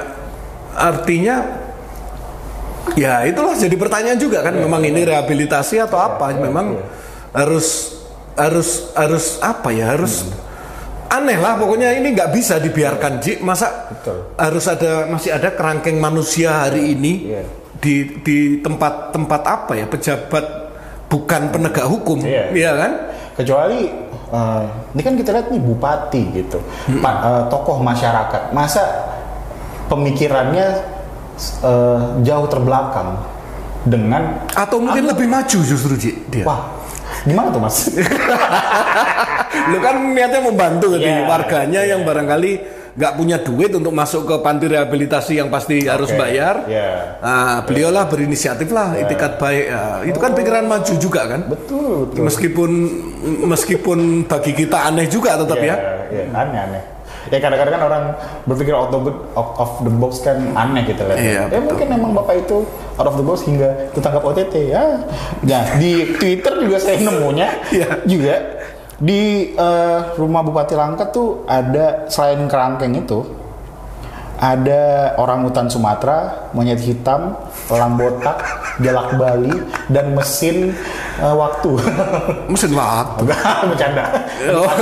artinya 0.74 1.36
Ya 2.98 3.24
itulah 3.24 3.54
jadi 3.54 3.76
pertanyaan 3.78 4.18
juga 4.18 4.42
kan 4.42 4.58
memang 4.58 4.82
ini 4.82 5.06
rehabilitasi 5.06 5.80
atau 5.80 6.02
apa? 6.02 6.34
memang 6.34 6.82
harus 7.32 7.98
harus 8.36 8.90
harus 8.98 9.38
apa 9.40 9.70
ya? 9.72 9.94
Harus 9.96 10.28
aneh 11.12 11.38
lah 11.38 11.60
pokoknya 11.60 11.94
ini 12.00 12.16
nggak 12.16 12.32
bisa 12.34 12.58
dibiarkan 12.58 13.22
Ji. 13.22 13.38
Masa 13.40 13.92
Betul. 13.92 14.34
harus 14.36 14.66
ada 14.66 15.08
masih 15.08 15.32
ada 15.32 15.54
kerangkeng 15.54 16.00
manusia 16.02 16.68
hari 16.68 16.96
ini 16.98 17.38
Iya. 17.38 17.44
di 17.78 17.96
di 18.26 18.38
tempat-tempat 18.60 19.42
apa 19.46 19.74
ya? 19.78 19.86
Pejabat 19.86 20.46
bukan 21.08 21.42
penegak 21.52 21.88
hukum 21.88 22.24
Iya. 22.24 22.50
iya 22.52 22.72
kan? 22.76 22.92
Kecuali 23.38 23.88
eh, 24.32 24.64
ini 24.96 25.02
kan 25.04 25.14
kita 25.16 25.30
lihat 25.36 25.48
nih 25.52 25.62
bupati 25.62 26.22
gitu. 26.34 26.60
Pak, 27.04 27.16
eh, 27.24 27.44
tokoh 27.52 27.78
masyarakat. 27.84 28.56
Masa 28.56 28.84
pemikirannya 29.86 30.91
eh, 31.60 32.00
jauh 32.22 32.48
terbelakang 32.48 33.18
dengan 33.82 34.46
atau 34.54 34.78
mungkin 34.78 35.10
lebih 35.10 35.26
maju 35.26 35.60
justru 35.66 35.94
Ji 35.98 36.12
dia 36.30 36.46
wah 36.46 36.70
gimana 37.26 37.50
tuh 37.50 37.62
mas 37.62 37.90
lu 39.72 39.78
kan 39.82 39.96
niatnya 40.00 40.42
membantu 40.42 40.96
gitu 40.96 41.06
Iya. 41.06 41.28
warganya 41.28 41.82
yang 41.84 42.02
barangkali 42.06 42.52
nggak 42.92 43.14
punya 43.16 43.40
duit 43.40 43.72
untuk 43.72 43.96
masuk 43.96 44.28
ke 44.28 44.36
panti 44.44 44.68
rehabilitasi 44.68 45.40
yang 45.40 45.48
pasti 45.48 45.88
harus 45.88 46.12
Oke. 46.12 46.20
bayar 46.20 46.68
Iya. 46.68 47.20
Nah, 47.24 47.64
beliaulah 47.64 48.04
berinisiatif 48.04 48.68
lah, 48.68 49.00
itikat 49.00 49.40
baik. 49.40 49.66
Ya, 49.72 49.84
itu 50.04 50.20
kan 50.20 50.36
pikiran 50.36 50.68
maju 50.68 50.94
juga 51.00 51.24
kan. 51.24 51.48
betul 51.48 52.12
betul 52.12 52.20
Meskipun 52.28 52.70
meskipun 53.48 54.00
bagi 54.28 54.52
kita 54.52 54.92
aneh 54.92 55.08
juga 55.08 55.40
tetap 55.40 55.56
ya. 55.56 55.76
Iya, 56.12 56.24
aneh 56.36 56.60
aneh 56.60 56.82
ya 57.30 57.38
kadang-kadang 57.38 57.74
kan 57.78 57.84
orang 57.86 58.04
berpikir 58.50 58.74
out 58.74 58.90
of, 58.90 59.06
out 59.38 59.54
of 59.60 59.72
the 59.86 59.94
box 59.94 60.26
kan 60.26 60.42
aneh 60.58 60.82
gitu 60.90 61.06
lah 61.06 61.14
Iya, 61.14 61.46
ya 61.46 61.60
betul. 61.60 61.62
mungkin 61.70 61.88
memang 61.94 62.12
bapak 62.18 62.36
itu 62.42 62.66
out 62.98 63.06
of 63.06 63.16
the 63.16 63.26
box 63.26 63.46
hingga 63.46 63.70
ditangkap 63.94 64.26
OTT 64.26 64.74
ya 64.74 65.06
nah 65.46 65.64
di 65.78 66.18
Twitter 66.18 66.54
juga 66.58 66.78
saya 66.82 66.98
nemunya 66.98 67.48
Iya. 67.78 67.88
juga 68.10 68.36
di 68.98 69.54
eh, 69.54 70.00
rumah 70.18 70.42
Bupati 70.42 70.74
Langkat 70.74 71.14
tuh 71.14 71.46
ada 71.46 72.06
selain 72.10 72.46
kerangkeng 72.46 72.94
itu 72.96 73.22
ada 74.42 75.14
orang 75.22 75.46
hutan 75.46 75.70
Sumatera, 75.70 76.50
monyet 76.58 76.82
hitam, 76.82 77.38
elang 77.70 77.94
botak, 77.94 78.42
jalak 78.82 79.14
Bali, 79.14 79.54
dan 79.86 80.18
mesin 80.18 80.74
eh, 81.22 81.30
waktu. 81.38 81.78
Mesin 82.50 82.74
waktu. 82.74 83.22
Enggak, 83.30 83.70
bercanda. 83.70 84.06
Oh. 84.50 84.66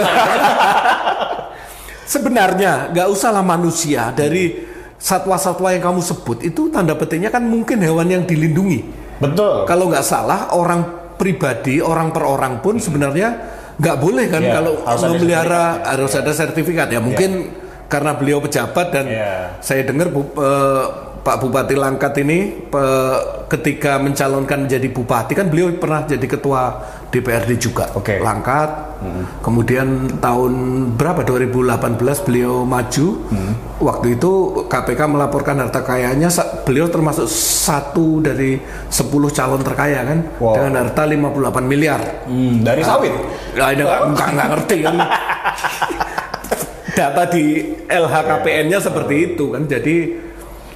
Sebenarnya 2.10 2.90
nggak 2.90 3.08
usahlah 3.14 3.46
manusia 3.46 4.10
dari 4.10 4.66
satwa-satwa 4.98 5.70
yang 5.70 5.94
kamu 5.94 6.02
sebut 6.02 6.42
itu 6.42 6.74
tanda 6.74 6.98
petiknya 6.98 7.30
kan 7.30 7.46
mungkin 7.46 7.78
hewan 7.86 8.10
yang 8.10 8.24
dilindungi. 8.26 8.82
Betul. 9.22 9.70
Kalau 9.70 9.86
nggak 9.94 10.02
salah 10.02 10.50
orang 10.58 11.14
pribadi 11.22 11.78
orang 11.84 12.10
per 12.10 12.26
orang 12.26 12.64
pun 12.66 12.82
sebenarnya 12.82 13.30
nggak 13.78 13.98
boleh 14.00 14.26
kan 14.28 14.42
Iya, 14.44 14.54
kalau 14.56 14.74
harus 14.84 15.04
memelihara 15.06 15.64
harus 15.86 16.12
ada 16.16 16.32
sertifikat 16.34 16.90
ya 16.92 17.00
mungkin 17.00 17.54
karena 17.92 18.16
beliau 18.16 18.40
pejabat 18.40 18.88
dan 18.92 19.06
Iya. 19.08 19.34
saya 19.60 19.84
dengar 19.88 20.12
eh, 20.16 20.86
Pak 21.30 21.38
Bupati 21.38 21.78
Langkat 21.78 22.18
ini 22.18 22.40
pe- 22.66 23.22
ketika 23.46 23.98
mencalonkan 23.98 24.66
menjadi 24.66 24.90
bupati 24.90 25.34
kan 25.34 25.46
beliau 25.46 25.70
pernah 25.72 26.02
jadi 26.02 26.26
ketua 26.26 26.82
DPRD 27.08 27.54
juga 27.56 27.86
Oke. 27.94 28.18
Langkat 28.18 28.98
kemudian 29.40 29.88
tahun 30.18 30.54
berapa 30.94 31.22
2018 31.22 31.78
beliau 32.20 32.66
maju 32.66 33.08
waktu 33.80 34.08
itu 34.12 34.32
KPK 34.66 35.02
melaporkan 35.08 35.58
harta 35.60 35.80
kekayaannya 35.80 36.30
sa- 36.30 36.50
beliau 36.62 36.90
termasuk 36.90 37.30
satu 37.30 38.20
dari 38.20 38.58
10 38.88 38.98
calon 39.30 39.62
terkaya 39.62 40.02
kan 40.04 40.20
Wow. 40.36 40.58
dengan 40.58 40.74
harta 40.84 41.06
58 41.06 41.30
miliar 41.64 42.02
Hmm, 42.26 42.62
dari 42.62 42.82
sawit. 42.82 43.14
Ya, 43.54 43.70
ini 43.70 43.82
nggak 43.82 44.02
nggak- 44.12 44.32
nggak 44.34 44.48
ngerti 44.50 44.78
kan. 44.82 44.96
Data 46.92 47.24
di 47.28 47.46
LHKPN-nya 47.86 48.80
seperti 48.80 49.16
itu 49.30 49.46
kan. 49.50 49.64
Jadi 49.64 49.96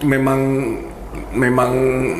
memang 0.03 0.39
memang 1.33 1.72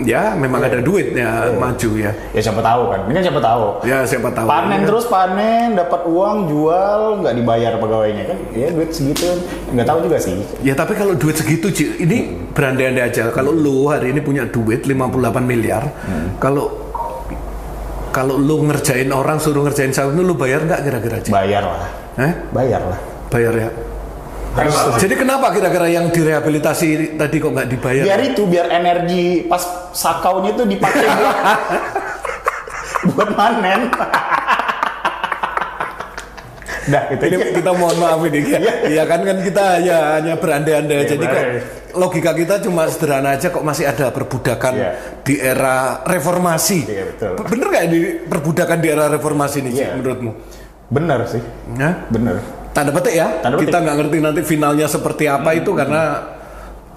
ya 0.06 0.34
memang 0.34 0.58
ada 0.60 0.78
duitnya 0.78 1.54
maju 1.54 1.90
ya. 1.98 2.10
Ya 2.34 2.42
siapa 2.42 2.62
tahu 2.62 2.82
kan. 2.90 3.00
Ini 3.06 3.13
kan 3.13 3.24
siapa 3.24 3.42
tahu. 3.42 3.63
Ya 3.84 3.98
siapa 4.04 4.30
tahu. 4.30 4.48
Panen 4.48 4.82
Ya. 4.82 4.88
terus 4.90 5.06
panen, 5.06 5.68
dapat 5.74 6.02
uang, 6.06 6.38
jual, 6.48 7.00
nggak 7.22 7.34
dibayar 7.36 7.74
pegawainya 7.78 8.24
kan? 8.25 8.38
Ya 8.54 8.68
duit 8.70 8.90
segitu, 8.90 9.38
nggak 9.70 9.86
tahu 9.86 10.00
juga 10.04 10.18
sih. 10.18 10.38
Ya 10.62 10.74
tapi 10.74 10.94
kalau 10.94 11.13
duit 11.13 11.38
segitu 11.38 11.70
Ci, 11.70 11.94
ini 12.00 12.18
berandai-andai 12.54 13.06
aja. 13.06 13.30
Kalau 13.30 13.50
lu 13.50 13.86
hari 13.86 14.10
ini 14.10 14.22
punya 14.22 14.46
duit 14.46 14.82
58 14.82 15.42
miliar, 15.44 15.84
kalau 16.38 16.70
kalau 18.10 18.38
lu 18.38 18.62
ngerjain 18.63 19.10
orang 19.10 19.42
suruh 19.42 19.66
ngerjain 19.66 19.90
sawit 19.90 20.13
lu 20.13 20.34
bayar 20.34 20.62
nggak 20.63 20.82
kira-kira? 20.86 21.18
Bayar 21.30 21.63
lah, 21.66 21.90
Eh? 22.18 22.34
bayar 22.50 22.82
lah. 22.84 23.00
Bayar 23.30 23.54
ya. 23.58 23.70
Jadi 25.01 25.13
kenapa 25.17 25.50
kira-kira 25.50 25.89
yang 25.89 26.13
direhabilitasi 26.13 27.17
tadi 27.17 27.36
kok 27.41 27.51
nggak 27.51 27.69
dibayar? 27.74 28.03
Biar 28.05 28.22
itu, 28.22 28.41
biar 28.45 28.67
energi 28.69 29.50
pas 29.50 29.65
sakaunya 29.91 30.53
itu 30.53 30.63
dipakai 30.69 31.07
buat 31.10 31.38
buat 33.17 33.29
panen. 33.33 33.89
Dah, 36.83 37.07
itu 37.15 37.24
Ini 37.24 37.36
kita 37.55 37.72
mohon 37.72 37.95
maaf 37.95 38.19
ini 38.27 38.39
ya. 38.43 38.60
Iya 38.83 39.03
kan 39.07 39.24
kan 39.24 39.38
kita 39.39 39.65
ya 39.79 40.19
hanya 40.19 40.36
berandai-andai. 40.36 40.98
Iya, 41.01 41.10
Jadi 41.15 41.25
kok 41.25 41.43
logika 41.95 42.31
kita 42.36 42.60
cuma 42.60 42.86
sederhana 42.91 43.39
aja 43.39 43.48
kok 43.50 43.63
masih 43.63 43.88
ada 43.88 44.12
perbudakan 44.12 44.74
Iya. 44.75 44.91
di 45.24 45.39
era 45.39 46.03
reformasi. 46.03 46.83
Iya, 46.83 47.03
betul. 47.10 47.33
Bener 47.48 47.67
nggak 47.72 47.86
di 47.88 48.00
perbudakan 48.27 48.77
di 48.83 48.88
era 48.91 49.05
reformasi 49.07 49.63
ini 49.63 49.69
Ci, 49.72 49.81
Iya. 49.81 49.95
menurutmu? 49.95 50.31
Bener 50.91 51.19
sih, 51.25 51.41
Ya? 51.74 52.03
bener. 52.12 52.62
Tanda 52.74 52.92
petik 52.92 53.13
ya. 53.13 53.27
Tanda 53.39 53.56
petik. 53.58 53.70
Kita 53.70 53.77
nggak 53.80 53.96
ngerti 54.01 54.18
nanti 54.20 54.42
finalnya 54.42 54.88
seperti 54.89 55.30
apa 55.30 55.53
itu 55.53 55.72
karena 55.77 56.01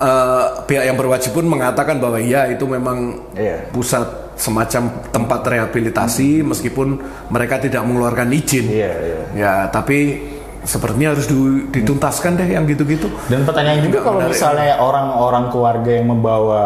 eh, 0.00 0.45
pihak 0.64 0.85
yang 0.88 0.97
berwajib 0.97 1.33
pun 1.33 1.45
mengatakan 1.45 2.00
bahwa 2.00 2.16
ya 2.21 2.49
itu 2.49 2.64
memang 2.64 3.28
Iya. 3.37 3.68
pusat 3.73 4.26
semacam 4.37 4.92
tempat 5.09 5.40
rehabilitasi 5.49 6.45
meskipun 6.45 7.00
mereka 7.33 7.56
tidak 7.56 7.80
mengeluarkan 7.88 8.28
izin. 8.28 8.68
Iya, 8.68 8.92
iya. 8.92 9.21
Ya, 9.33 9.52
tapi 9.73 10.21
sepertinya 10.66 11.16
harus 11.16 11.25
dituntaskan 11.73 12.37
deh 12.37 12.49
yang 12.52 12.68
gitu-gitu. 12.68 13.09
Dan 13.33 13.49
pertanyaan 13.49 13.80
juga 13.80 14.04
kalau 14.04 14.21
menarik. 14.21 14.37
misalnya 14.37 14.76
orang-orang 14.76 15.45
keluarga 15.49 15.90
yang 15.95 16.06
membawa 16.12 16.62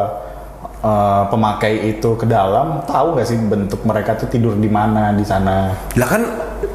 uh, 0.82 1.30
pemakai 1.30 1.94
itu 1.94 2.16
ke 2.18 2.26
dalam, 2.26 2.82
tahu 2.90 3.14
nggak 3.14 3.26
sih 3.28 3.38
bentuk 3.38 3.80
mereka 3.86 4.18
tuh 4.18 4.26
tidur 4.26 4.56
di 4.58 4.66
mana 4.72 5.14
di 5.14 5.22
sana? 5.22 5.70
Lah 5.94 6.08
kan 6.10 6.22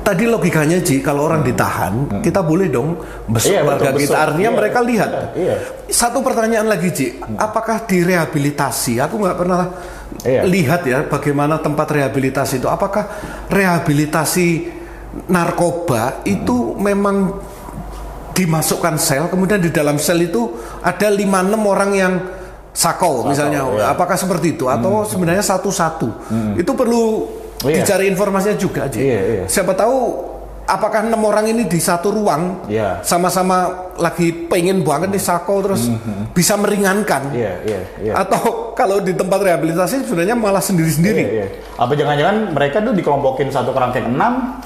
tadi 0.02 0.26
logikanya 0.26 0.82
Ji, 0.82 1.02
kalau 1.02 1.30
orang 1.30 1.42
ditahan, 1.42 2.22
kita 2.22 2.42
boleh 2.42 2.70
dong 2.70 2.98
besok 3.26 3.54
Iya, 3.54 3.62
keluarga 3.62 3.90
betul, 3.94 4.02
kita. 4.06 4.18
Artinya 4.18 4.52
Iya, 4.52 4.58
mereka 4.58 4.80
lihat. 4.82 5.10
iya. 5.38 5.56
Satu 5.86 6.20
pertanyaan 6.26 6.66
lagi 6.66 6.90
Ji, 6.90 7.08
apakah 7.38 7.86
direhabilitasi? 7.86 8.98
Aku 9.00 9.22
nggak 9.22 9.38
pernah 9.38 9.62
Iya. 10.26 10.42
lihat 10.46 10.82
ya 10.86 11.06
bagaimana 11.06 11.62
tempat 11.62 11.86
rehabilitasi 11.92 12.58
itu. 12.58 12.68
Apakah 12.68 13.06
rehabilitasi 13.50 14.48
narkoba 15.30 16.26
itu 16.26 16.76
memang 16.76 17.40
dimasukkan 18.36 19.00
sel, 19.00 19.32
kemudian 19.32 19.64
di 19.64 19.72
dalam 19.72 19.96
sel 19.96 20.20
itu 20.20 20.52
ada 20.84 21.08
5-6 21.08 21.62
orang 21.64 21.92
yang 21.96 22.14
sakau 22.76 23.24
misalnya. 23.24 23.64
iya. 23.72 23.96
Apakah 23.96 24.20
seperti 24.20 24.60
itu 24.60 24.68
atau 24.68 25.08
sebenarnya 25.08 25.40
satu-satu? 25.40 26.10
Itu 26.60 26.76
perlu 26.76 27.04
Iya. 27.68 27.82
dicari 27.82 28.06
informasinya 28.08 28.58
juga 28.58 28.86
Ji. 28.88 29.02
Iya, 29.02 29.20
iya. 29.22 29.44
Siapa 29.46 29.74
tahu 29.74 29.98
apakah 30.66 31.06
enam 31.06 31.22
orang 31.22 31.46
ini 31.46 31.70
di 31.70 31.78
satu 31.78 32.10
ruang 32.10 32.66
Iya. 32.66 33.06
sama-sama 33.06 33.70
lagi 34.02 34.50
pengen 34.50 34.82
banget 34.82 35.14
nih 35.14 35.22
sakau 35.22 35.62
terus 35.62 35.88
bisa 36.34 36.58
meringankan. 36.58 37.30
Iya, 37.32 37.54
iya, 37.64 37.82
iya. 38.02 38.14
Atau 38.18 38.74
kalau 38.74 38.98
di 39.00 39.14
tempat 39.14 39.40
rehabilitasi 39.46 40.10
sebenarnya 40.10 40.34
malah 40.34 40.62
sendiri-sendiri. 40.62 41.22
Iya, 41.22 41.32
iya. 41.32 41.48
Apa 41.78 41.94
jangan-jangan 41.94 42.36
mereka 42.52 42.82
tuh 42.82 42.94
dikelompokin 42.94 43.54
satu 43.54 43.72
kerangkeng 43.72 44.10
enam, 44.10 44.58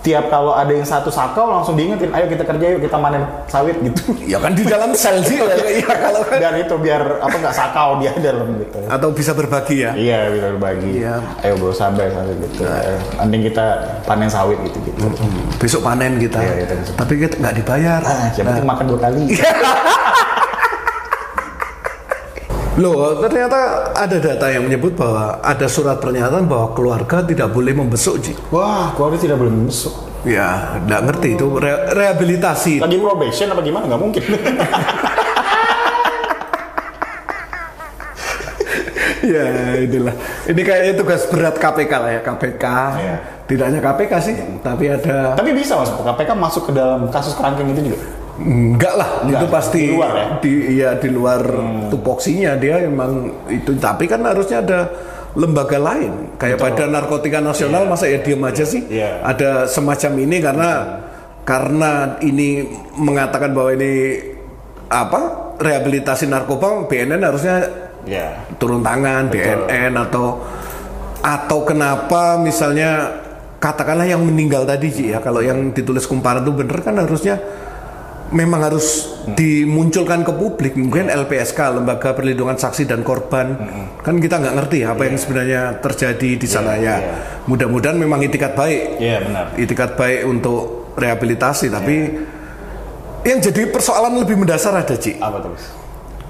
tiap 0.00 0.30
kalau 0.30 0.54
ada 0.54 0.70
yang 0.70 0.86
satu 0.86 1.10
sakau 1.10 1.50
langsung 1.50 1.74
diingetin, 1.74 2.14
ayo 2.14 2.26
kita 2.30 2.46
kerja 2.46 2.64
yuk 2.76 2.80
kita 2.86 2.96
panen 2.96 3.22
sawit 3.50 3.76
gitu. 3.86 4.14
Ya 4.24 4.38
kan 4.38 4.54
di 4.54 4.64
dalam 4.64 4.94
sel 4.94 5.20
sih. 5.22 5.38
Iya 5.78 5.94
kalau 5.94 6.22
kan. 6.24 6.38
Dan 6.40 6.54
itu 6.64 6.74
biar 6.80 7.20
apa 7.20 7.34
nggak 7.34 7.54
sakau 7.54 8.00
dia 8.00 8.14
dalam 8.18 8.56
gitu. 8.58 8.78
Atau 8.88 9.12
bisa 9.12 9.36
berbagi 9.36 9.84
ya. 9.84 9.92
Iya, 9.94 10.18
bisa 10.32 10.46
berbagi. 10.56 10.90
Iya. 11.02 11.14
Ayo 11.44 11.54
bro 11.60 11.70
sabar 11.70 12.08
sawit 12.10 12.36
gitu. 12.40 12.62
Ayo, 12.64 12.96
Mending 13.20 13.42
kita 13.52 13.66
panen 14.08 14.30
sawit 14.30 14.58
gitu 14.64 14.78
gitu. 14.86 14.98
Besok 15.60 15.84
panen 15.84 16.16
kita. 16.16 16.40
Iya, 16.40 16.54
kita 16.64 16.74
besok. 16.80 16.94
Tapi 16.96 17.12
kita 17.20 17.34
nggak 17.38 17.54
dibayar. 17.62 18.00
Ah, 18.02 18.26
yang 18.32 18.46
penting 18.48 18.66
makan 18.66 18.84
dua 18.88 18.98
kali. 18.98 19.24
Loh, 22.78 23.18
ternyata 23.18 23.90
ada 23.90 24.16
data 24.22 24.46
yang 24.54 24.62
menyebut 24.62 24.94
bahwa 24.94 25.42
ada 25.42 25.66
surat 25.66 25.98
pernyataan 25.98 26.46
bahwa 26.46 26.70
keluarga 26.78 27.26
tidak 27.26 27.50
boleh 27.50 27.74
membesuk, 27.74 28.22
Ji. 28.22 28.38
Wah, 28.54 28.94
keluarga 28.94 29.18
tidak 29.18 29.42
boleh 29.42 29.50
membesuk. 29.50 29.90
Ya, 30.22 30.78
nggak 30.86 31.00
ngerti 31.10 31.34
itu 31.34 31.58
re- 31.58 31.90
rehabilitasi. 31.90 32.78
Lagi 32.78 32.98
probation 33.02 33.50
apa 33.50 33.66
gimana? 33.66 33.90
Nggak 33.90 33.98
mungkin. 33.98 34.22
ya 39.34 39.46
inilah. 39.82 40.14
Ini 40.46 40.60
kayaknya 40.62 40.94
tugas 40.94 41.26
berat 41.26 41.58
KPK 41.58 41.92
lah 41.98 42.10
ya 42.14 42.20
KPK. 42.22 42.64
Iya. 42.94 43.16
Tidak 43.48 43.64
hanya 43.74 43.80
KPK 43.82 44.12
sih, 44.22 44.36
tapi 44.62 44.92
ada 44.92 45.34
Tapi 45.34 45.50
bisa 45.50 45.74
mas, 45.80 45.90
KPK 45.90 46.30
masuk 46.36 46.70
ke 46.70 46.72
dalam 46.78 47.10
kasus 47.10 47.34
kerangkeng 47.34 47.74
itu 47.74 47.90
juga. 47.90 48.17
Enggak 48.38 48.94
lah, 48.94 49.10
Enggak, 49.26 49.40
itu 49.42 49.46
pasti 49.50 49.82
di 49.82 49.94
luar 49.98 50.12
ya? 50.14 50.26
Di, 50.38 50.52
iya, 50.78 50.90
di 50.94 51.08
luar 51.10 51.40
tupoksinya 51.90 52.54
dia 52.54 52.86
emang 52.86 53.34
itu. 53.50 53.74
Tapi 53.74 54.06
kan 54.06 54.22
harusnya 54.22 54.62
ada 54.62 54.80
lembaga 55.34 55.78
lain, 55.78 56.38
kayak 56.38 56.62
Badan 56.62 56.94
Narkotika 56.94 57.42
Nasional, 57.42 57.84
masa 57.90 58.06
ya 58.06 58.22
diem 58.22 58.38
aja 58.42 58.62
sih? 58.62 58.86
Iya. 58.86 59.26
Ada 59.26 59.66
semacam 59.66 60.12
ini 60.22 60.36
karena 60.38 60.70
karena 61.42 62.20
ini 62.22 62.62
mengatakan 62.94 63.50
bahwa 63.50 63.74
ini 63.74 64.22
apa 64.88 65.52
rehabilitasi 65.58 66.30
narkoba, 66.30 66.86
BNN 66.86 67.22
harusnya 67.26 67.56
Ya. 68.06 68.40
turun 68.56 68.80
tangan, 68.80 69.28
BNN 69.28 69.92
atau 69.98 70.40
atau 71.20 71.58
kenapa 71.66 72.38
misalnya 72.40 73.10
katakanlah 73.58 74.06
yang 74.06 74.22
meninggal 74.22 74.64
tadi 74.64 74.88
Ci, 74.88 75.04
ya 75.12 75.18
kalau 75.18 75.42
yang 75.42 75.74
ditulis 75.74 76.06
kumparan 76.06 76.46
itu 76.46 76.54
bener 76.54 76.78
kan 76.80 76.94
harusnya 76.94 77.36
memang 78.32 78.60
harus 78.60 79.18
dimunculkan 79.36 80.24
ke 80.24 80.32
publik. 80.32 80.72
Mungkin 80.76 81.08
LPSK 81.08 81.78
lembaga 81.80 82.12
perlindungan 82.12 82.56
saksi 82.56 82.88
dan 82.88 83.04
korban 83.04 83.56
kan 84.00 84.16
kita 84.18 84.40
nggak 84.40 84.54
ngerti 84.56 84.78
apa 84.84 85.02
yang 85.08 85.16
sebenarnya 85.16 85.62
terjadi 85.80 86.30
di 86.36 86.48
sana. 86.48 86.76
Ya 86.76 86.96
mudah-mudahan 87.48 87.96
memang 87.96 88.24
itikat 88.24 88.56
baik. 88.56 89.00
Iya 89.00 89.18
benar. 89.24 89.44
itikat 89.56 89.96
baik 89.96 90.24
untuk 90.28 90.92
rehabilitasi 90.98 91.70
tapi 91.70 91.96
yang 93.26 93.38
jadi 93.42 93.68
persoalan 93.68 94.18
lebih 94.22 94.38
mendasar 94.38 94.72
ada 94.72 94.94
Ci. 94.94 95.18
Apa? 95.18 95.44
Mas? 95.44 95.78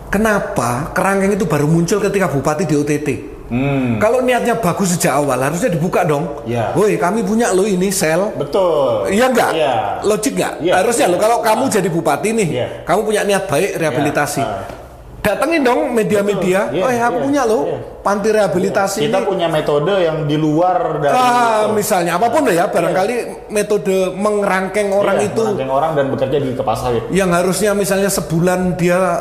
kenapa 0.08 0.90
kerangkeng 0.96 1.36
itu 1.36 1.44
baru 1.44 1.68
muncul 1.68 2.00
ketika 2.00 2.28
bupati 2.32 2.64
di 2.64 2.74
OTT 2.74 3.08
Hmm. 3.48 3.96
kalau 3.96 4.20
niatnya 4.20 4.54
bagus 4.54 4.92
sejak 4.92 5.16
awal 5.16 5.40
harusnya 5.40 5.72
dibuka 5.72 6.04
dong. 6.04 6.44
Iya. 6.44 6.72
Woi 6.72 6.94
kami 6.94 7.24
punya 7.24 7.48
lo 7.50 7.64
ini 7.64 7.88
sel. 7.88 8.28
Betul. 8.36 9.08
Iya 9.08 9.24
enggak? 9.26 9.50
Iya. 9.52 9.74
Logik 10.04 10.36
enggak? 10.36 10.54
Iya. 10.60 10.72
Harusnya 10.76 11.06
lo 11.06 11.16
kalau 11.16 11.40
kamu 11.40 11.64
jadi 11.66 11.88
bupati 11.88 12.28
nih, 12.30 12.48
Iya. 12.50 12.66
kamu 12.84 13.00
punya 13.02 13.24
niat 13.24 13.44
baik 13.44 13.70
rehabilitasi. 13.74 14.40
Iya. 14.40 14.76
Datengin 15.18 15.60
dong 15.60 15.92
media-media. 15.92 16.70
Iya, 16.70 16.82
Oh 16.82 16.90
ya 16.90 17.04
aku 17.04 17.18
iya, 17.18 17.24
punya 17.24 17.42
lo 17.42 17.60
iya. 17.66 17.78
panti 18.00 18.28
rehabilitasi 18.30 18.98
Kita 19.02 19.18
ini. 19.18 19.26
punya 19.26 19.46
metode 19.46 19.92
yang 19.98 20.24
di 20.24 20.36
luar 20.36 20.78
dari 20.98 21.12
Ah, 21.12 21.26
itu. 21.66 21.74
misalnya 21.74 22.16
apa 22.16 22.28
pun 22.28 22.46
ya, 22.46 22.64
barangkali 22.66 23.14
metode 23.48 24.12
mengerangkeng 24.14 24.88
orang 24.88 25.16
Iya, 25.18 25.28
itu 25.28 25.42
merangkeng 25.42 25.68
orang 25.70 25.90
dan 25.92 26.06
bekerja 26.08 26.38
di 26.38 26.50
kepas 26.52 26.78
sawit. 26.80 27.02
yang 27.10 27.28
harusnya 27.30 27.72
misalnya 27.72 28.08
sebulan 28.08 28.76
dia 28.76 29.20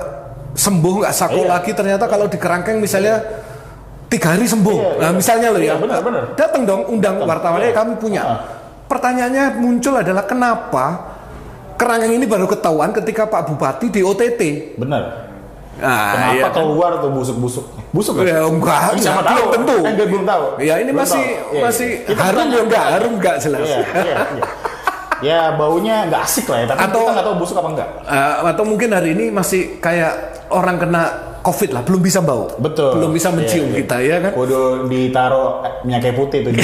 sembuh 0.54 0.94
nggak 1.02 1.14
sako 1.14 1.42
Iya. 1.44 1.50
lagi 1.50 1.72
ternyata 1.72 2.06
kalau 2.06 2.26
di 2.26 2.36
kerangkeng 2.36 2.78
misalnya 2.78 3.20
tiga 4.08 4.28
hari 4.32 4.46
sembuh 4.46 4.78
Iya, 4.78 4.92
nah 4.98 5.10
iya. 5.10 5.16
misalnya 5.16 5.48
lo 5.48 5.58
ya 5.58 5.66
Iya, 5.66 5.76
benar, 5.78 6.00
benar. 6.00 6.24
datang 6.34 6.64
dong 6.64 6.82
undang 6.88 7.16
wartawan 7.22 7.60
Iya. 7.60 7.70
eh 7.70 7.74
kami 7.74 7.94
punya 7.96 8.22
Ah. 8.22 8.38
pertanyaannya 8.86 9.44
muncul 9.58 9.94
adalah 9.94 10.24
kenapa 10.24 10.86
kerangkeng 11.74 12.14
ini 12.14 12.26
baru 12.26 12.46
ketahuan 12.46 12.90
ketika 12.92 13.26
Pak 13.26 13.42
Bupati 13.46 13.88
di 13.90 14.02
OTT 14.02 14.42
Benar. 14.76 15.04
nah, 15.78 16.10
Kenapa 16.10 16.34
iya 16.34 16.44
kan? 16.44 16.54
keluar 16.56 16.92
tuh 16.98 17.12
busuk-busuk? 17.12 17.66
Busuk 17.90 18.14
kan? 18.16 18.26
Ya, 18.26 18.42
enggak, 18.42 18.80
Ini 18.90 19.00
siapa 19.00 19.14
enggak, 19.14 19.24
tahu? 19.24 19.36
belum 19.38 19.48
tentu. 19.54 19.78
Kan 19.80 19.94
dia 19.94 20.08
belum 20.08 20.26
tahu. 20.26 20.44
ya 20.60 20.76
ini 20.76 20.90
Belum 20.90 21.00
masih 21.00 21.24
tahu. 21.24 21.52
Iya, 21.54 21.62
masih 21.62 21.90
iya. 22.02 22.16
Harum 22.18 22.48
ya 22.48 22.62
enggak 22.64 22.86
harum 22.90 23.14
enggak 23.16 23.36
jelas 23.38 23.62
Iya, 23.62 23.78
iya, 23.78 24.16
iya. 24.34 24.46
Ya 25.18 25.40
baunya 25.52 26.06
nggak 26.06 26.22
asik 26.24 26.46
lah 26.46 26.58
ya, 26.60 26.66
tapi 26.68 26.78
Atau- 26.80 27.02
kita 27.02 27.12
nggak 27.12 27.26
tahu 27.26 27.36
busuk 27.38 27.56
apa 27.56 27.70
enggak. 27.74 27.90
Eh, 28.06 28.34
atau 28.48 28.64
mungkin 28.64 28.90
hari 28.90 29.10
ini 29.12 29.26
masih 29.30 29.62
kayak 29.78 30.14
orang 30.48 30.78
kena 30.78 31.04
COVID 31.48 31.70
lah, 31.72 31.82
belum 31.82 32.02
bisa 32.02 32.20
bau, 32.20 32.52
Betul. 32.54 32.92
belum 32.94 33.10
bisa 33.10 33.32
mencium 33.32 33.66
Iya, 33.66 33.72
iya. 33.72 33.80
kita 33.80 33.96
ya 34.02 34.18
kan? 34.20 34.32
Kudu 34.34 34.60
ditaruh 34.86 35.50
eh, 35.62 35.74
minyak 35.82 36.00
kayu 36.04 36.16
putih 36.18 36.40
tuh. 36.44 36.52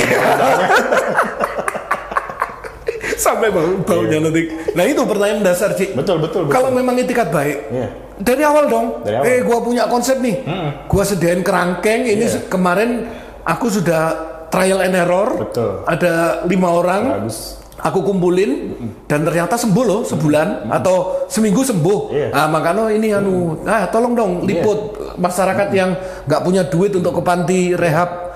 sampai 3.15 3.47
bau 3.49 3.79
baunya 3.79 4.19
nanti. 4.19 4.41
Nah 4.73 4.83
itu 4.83 4.99
pertanyaan 5.01 5.41
dasar 5.41 5.71
Ci. 5.71 5.93
betul, 5.93 6.19
betul, 6.19 6.43
betul. 6.43 6.51
Kalau 6.51 6.69
memang 6.69 6.91
itikat 6.93 7.29
baik, 7.29 7.57
Iya. 7.69 7.87
dari 8.19 8.43
awal 8.43 8.67
dong. 8.67 8.85
Dari 9.01 9.15
awal. 9.15 9.25
Eh, 9.25 9.39
gua 9.41 9.59
punya 9.61 9.87
konsep 9.87 10.19
nih. 10.19 10.43
Gua 10.85 11.03
sediain 11.03 11.39
kerangkeng. 11.39 12.03
Ini 12.03 12.25
se- 12.27 12.45
kemarin 12.45 13.07
aku 13.41 13.71
sudah 13.71 14.03
trial 14.49 14.83
and 14.83 14.93
error. 14.93 15.39
Betul. 15.39 15.87
Ada 15.87 16.43
lima 16.43 16.67
orang. 16.69 17.01
Bagus. 17.23 17.62
Aku 17.83 17.99
kumpulin 17.99 18.71
dan 19.11 19.27
ternyata 19.27 19.59
sembuh 19.59 19.83
loh 19.83 20.01
sebulan 20.07 20.71
atau 20.71 21.27
seminggu 21.27 21.67
sembuh. 21.67 21.99
Iya. 22.15 22.27
Ah 22.31 22.47
makanya 22.47 22.87
ini 22.87 23.11
anu, 23.11 23.59
ah 23.67 23.83
tolong 23.91 24.15
dong 24.15 24.31
liput 24.47 24.95
masyarakat 25.19 25.67
yang 25.75 25.91
nggak 26.23 26.41
punya 26.47 26.63
duit 26.63 26.95
untuk 26.95 27.19
ke 27.19 27.21
panti 27.27 27.75
rehab 27.75 28.31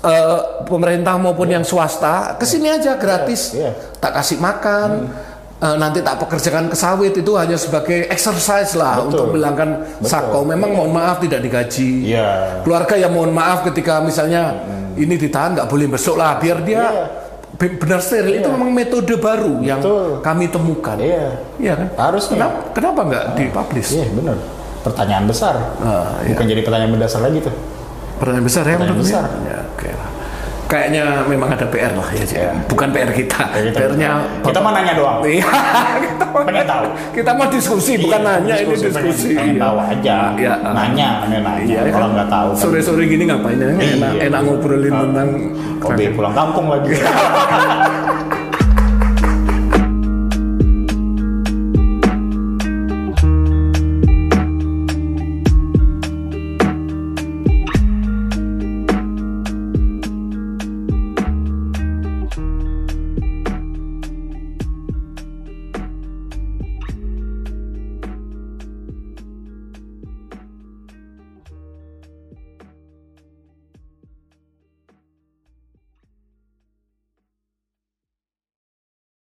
eh, 0.00 0.40
pemerintah 0.64 1.20
maupun 1.20 1.52
yang 1.52 1.60
swasta 1.60 2.40
ke 2.40 2.48
sini 2.48 2.72
aja 2.72 2.96
gratis. 2.96 3.52
Iya. 3.52 3.76
Tak 4.00 4.16
kasih 4.16 4.40
makan, 4.40 5.12
eh, 5.60 5.76
nanti 5.76 6.00
tak 6.00 6.16
pekerjakan 6.24 6.72
ke 6.72 6.76
sawit 6.80 7.12
itu 7.12 7.36
hanya 7.36 7.60
sebagai 7.60 8.08
exercise 8.08 8.80
lah 8.80 8.96
Betul. 8.96 9.08
untuk 9.12 9.24
menghilangkan 9.36 9.70
sako. 10.00 10.40
Memang 10.48 10.72
mohon 10.72 10.96
maaf 10.96 11.20
tidak 11.20 11.44
digaji. 11.44 12.16
Iya. 12.16 12.64
Keluarga 12.64 12.96
yang 12.96 13.12
mohon 13.12 13.36
maaf 13.36 13.60
ketika 13.68 14.00
misalnya 14.00 14.56
ini 14.96 15.20
ditahan 15.20 15.52
nggak 15.52 15.68
boleh 15.68 15.84
besok 15.84 16.16
lah 16.16 16.40
biar 16.40 16.64
dia 16.64 16.84
Iya. 16.88 17.04
Be- 17.56 17.76
benar 17.76 17.98
steril. 17.98 18.38
Itu 18.38 18.48
memang 18.48 18.70
metode 18.70 19.14
baru 19.16 19.58
yang 19.60 19.80
Betul. 19.80 20.20
kami 20.20 20.46
temukan. 20.46 20.96
Iya. 20.96 21.26
Iya 21.56 21.72
kan? 21.74 21.88
Harusnya. 21.96 22.36
Kenapa, 22.36 22.58
kenapa 22.76 23.00
nggak 23.06 23.24
dipublish? 23.34 23.90
Iya, 23.94 24.06
benar. 24.12 24.36
Pertanyaan 24.80 25.24
besar. 25.24 25.54
Ah, 25.78 26.20
iya. 26.22 26.32
Bukan 26.32 26.44
jadi 26.46 26.62
pertanyaan 26.62 26.92
mendasar 26.92 27.20
lagi 27.20 27.38
tuh. 27.40 27.54
Pertanyaan 28.16 28.44
besar 28.44 28.62
ya 28.62 28.76
Pertanyaan 28.76 28.92
menurut 28.92 29.04
besar. 29.04 29.24
Ya, 29.44 29.58
oke 29.66 29.88
lah. 29.88 30.09
Kayaknya 30.70 31.26
memang 31.26 31.50
ada 31.50 31.66
PR 31.66 31.90
lah 31.90 32.06
ya. 32.08 32.22
Iya. 32.22 32.50
bukan 32.64 32.88
PR 32.88 33.10
kita. 33.10 33.42
Kita- 33.50 33.74
PR-nya 33.74 34.10
kita 34.40 34.58
mah 34.62 34.70
nanya 34.70 34.94
doang. 34.94 35.18
Iya, 35.20 35.42
kita 36.06 36.24
mau 36.30 36.42
Pengen 36.46 36.62
tahu. 36.64 36.84
Kita 37.10 37.30
mau 37.34 37.46
diskusi, 37.50 37.92
bukan 37.98 38.20
Iya, 38.20 38.28
nanya 38.30 38.54
ini 38.54 38.66
pengen- 38.70 38.84
diskusi. 38.86 39.30
Pengen, 39.34 39.50
Iya. 39.50 39.60
tahu 39.60 39.76
aja. 39.82 40.16
Iya. 40.38 40.52
Nanya, 40.62 41.08
nanya. 41.26 41.50
Iya, 41.58 41.80
Kalau 41.90 42.06
kan? 42.06 42.14
nggak 42.14 42.28
tahu. 42.30 42.48
kan. 42.48 42.60
Sore-sore 42.62 43.02
gini 43.04 43.22
ngapain 43.26 43.58
ya? 43.58 43.66
Enak, 43.68 44.10
Iya. 44.14 44.20
enak 44.30 44.40
ngobrolin 44.46 44.94
tentang 44.94 45.28
Kobe 45.82 46.04
pulang 46.14 46.32
kampung 46.32 46.66
lagi. 46.70 46.94